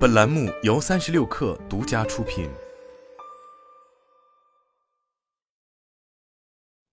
[0.00, 2.48] 本栏目由三十六氪独家出品。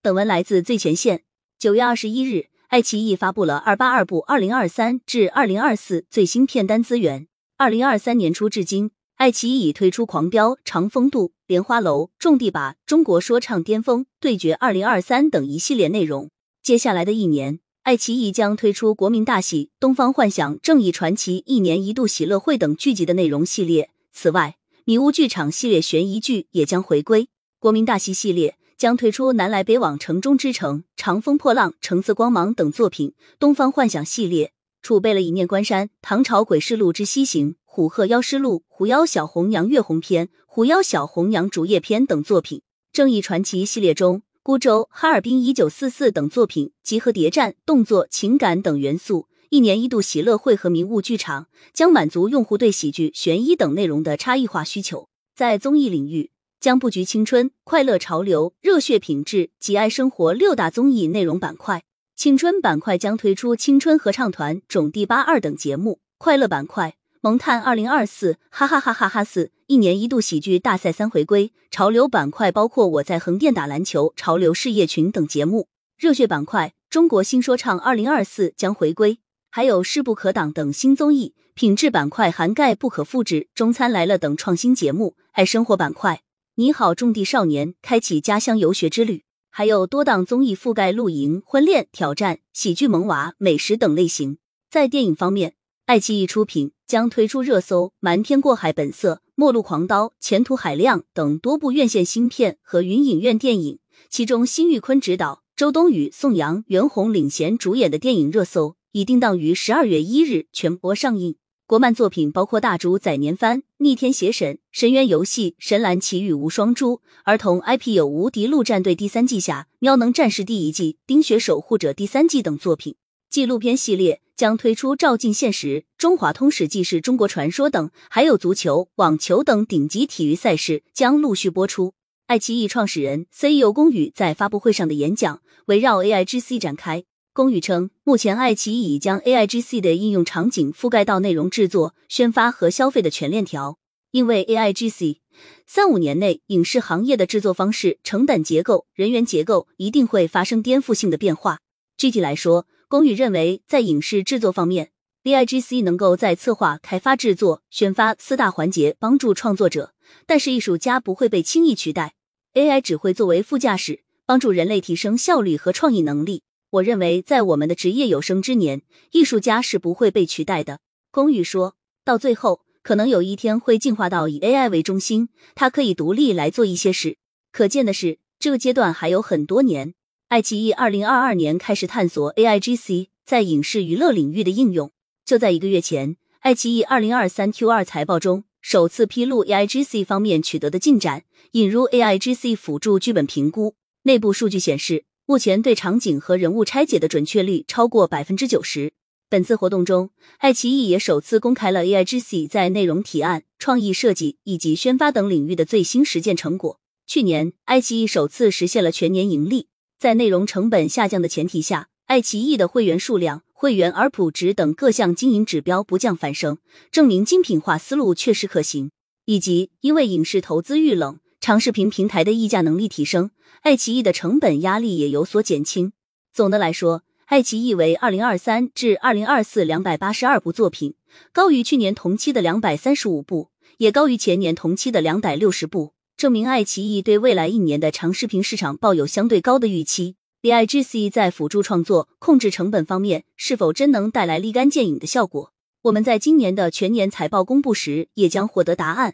[0.02, 1.24] 本文来自最前线。
[1.58, 7.30] 九月二十一日，爱奇艺发布了二八二部二零二三至二零二四最新片单资源。
[7.56, 16.30] 二零二三年初至今，爱奇艺已推出《狂飙》《长风渡》《莲花楼》《种地吧》《中国说唱巅峰》《对决二零二三》等一系列内容。
[16.62, 23.90] 接下来的一年，爱奇艺将推出国民大喜《东方幻想》《正义传奇》《一年一度喜乐会》等剧集的内容系列。
[24.12, 27.30] 此外，迷雾剧场系列悬疑剧也将回归。
[27.60, 33.14] 国民大戏系列将推出《南来北往》《城中之城》《长风破浪》《橙色光芒》等作品。
[33.40, 34.52] 东方幻想系列
[34.82, 42.64] 储备了《一念关山》《唐朝诡事录之西行》《虎鹤妖师录》《狐妖小红娘月红篇》《狐妖小红娘竹叶篇》等作品。
[42.92, 44.24] 正义传奇系列中。
[44.48, 49.28] 孤舟、哈尔滨一九四四等作品集合谍战、动作、情感等元素。
[49.50, 55.10] 一年一度喜乐会和迷雾剧场将满足用户对喜剧、悬疑等内容的差异化需求。
[55.36, 61.84] 在综艺领域，将布局青春、快乐、潮流、热血、品质、极爱生活六大综艺内容板块。
[62.16, 66.00] 青春板块将推出青春合唱团、种地吧二等节目。
[66.18, 66.96] 快乐板块。
[67.22, 71.52] 萌探二零二四，哈哈哈哈哈四，一年一度喜剧大赛三回归。
[71.72, 75.68] 潮流板块包括我在横店打篮球、潮流事业群等节目。
[75.98, 81.34] 热血板块，中国新说唱二零二四将回归，还有势不可挡等新综艺。
[81.56, 85.16] 品质板块涵盖不可复制、中餐来了等创新节目。
[85.32, 86.22] 爱生活板块，
[86.56, 94.38] 你好种地少年，开启家乡游学之旅，还有多档综艺覆盖露营、婚恋、挑战、喜剧、萌娃、美食等类型。
[94.70, 95.57] 在电影方面。
[95.88, 111.38] 爱奇艺出品将推出热搜《瞒天过海》《本色》《末路狂刀》《前途海量》等多部院线新片和云影院电影，其中辛玉坤执导、周冬雨、宋阳、袁弘领衔主演的电影热搜已定档于十二月一日全国上映。
[111.66, 122.96] 国漫作品包括大主宰年番》《逆天邪神》《深渊游戏》《神蓝奇遇无双珠》，儿童 IP 有《无敌陆战队》第三季下《喵能战士》第一季《冰雪守护者》第三季等作品。
[123.30, 125.68] 纪录片系列将推出《照进现实》
[125.98, 131.96] 《中华通史纪事》《中国传说》等，还有足球、网球等顶级体育赛事将陆续播出。
[132.28, 137.04] 爱奇艺创始人 CEO 龚宇在发布会上的演讲围绕 AIGC 展开。
[137.34, 143.80] 龚宇称，目前爱奇艺已将 AIGC 的应用场景覆盖到内容制作、宣发和消费的全链条。
[144.12, 145.18] 因为 AIGC，
[145.66, 151.60] 三五年内影视行业的制作方式、成本结构、人员结构一定会发生颠覆性的变化。
[151.98, 154.92] 具体来说，龚宇认为，在影视制作方面
[155.26, 159.94] ，AIGC 能够在策划、开发、制作、宣发四大环节帮助创作者，
[160.26, 162.16] 但是艺术家不会被轻易取代
[162.54, 166.44] ，AI 只会作为副驾驶，帮助人类提升效率和创意能力。
[166.70, 170.80] 我认为，在我们的职业有生之年，艺术家是不会被取代的。
[171.12, 171.76] 龚宇说
[172.06, 177.18] 到最后，可能有一天会进化到以 AI 为中心，它可以独立来做一些事。
[177.52, 179.94] 可见的是，这个阶段还有很多年。
[180.30, 184.92] 爱奇艺二零二二年开始探索 AIGC 在影视娱乐领域的应用。
[185.24, 193.76] 就在一个月前，爱奇艺二零二三 Q 二财报中首次披露 AIGC 方面取得的进展，引入 AIGC 辅助剧本评估。
[194.04, 198.92] 内部数据显示，目前对场景和人物拆解的准确率超过百分之九十。
[199.30, 206.82] 本次活动中，爱奇艺也首次公开了 AIGC 在内容提案、创意设计以及宣发等领域的最新实践成果。
[207.06, 209.70] 去年，爱奇艺首次实现了全年盈利。
[210.00, 216.60] 在内容成本下降的前提下，爱奇艺的会员数量、会员 ARPU 值等各项经营指标不降反升，
[216.92, 218.92] 证明精品化思路确实可行。
[219.26, 223.32] 以及因为影视投资遇冷，长视频平台的议价能力提升，
[223.62, 225.92] 爱奇艺的成本压力也有所减轻。
[226.32, 230.94] 总的来说，爱奇艺为二零二三至二零二四两百八十二部作品，
[231.34, 233.50] 高于去年同期的两百三十五部，
[233.80, 235.94] 也高于前年同期的两百六十部。
[236.18, 240.16] 证明爱奇艺对未来一年的长视频市场抱有相对高的预期。
[240.42, 245.54] BIGC 在辅助创作、控制成本方面是否真能带来立竿见影的效果？
[245.84, 249.14] 我们在今年的全年财报公布时也将获得答案。